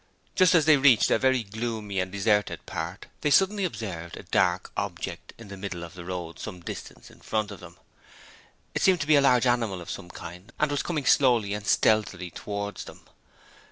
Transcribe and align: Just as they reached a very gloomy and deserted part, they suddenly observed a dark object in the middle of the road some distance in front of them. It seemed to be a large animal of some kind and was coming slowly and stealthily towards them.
Just 0.33 0.55
as 0.55 0.65
they 0.65 0.77
reached 0.77 1.11
a 1.11 1.19
very 1.19 1.43
gloomy 1.43 1.99
and 1.99 2.11
deserted 2.11 2.65
part, 2.65 3.05
they 3.21 3.29
suddenly 3.29 3.63
observed 3.65 4.17
a 4.17 4.23
dark 4.23 4.71
object 4.75 5.31
in 5.37 5.49
the 5.49 5.55
middle 5.57 5.83
of 5.83 5.93
the 5.93 6.03
road 6.03 6.39
some 6.39 6.59
distance 6.59 7.11
in 7.11 7.19
front 7.21 7.51
of 7.51 7.59
them. 7.59 7.77
It 8.73 8.81
seemed 8.81 9.01
to 9.01 9.05
be 9.07 9.13
a 9.15 9.21
large 9.21 9.45
animal 9.45 9.79
of 9.79 9.91
some 9.91 10.09
kind 10.09 10.51
and 10.59 10.71
was 10.71 10.81
coming 10.81 11.05
slowly 11.05 11.53
and 11.53 11.67
stealthily 11.67 12.31
towards 12.31 12.85
them. 12.85 13.01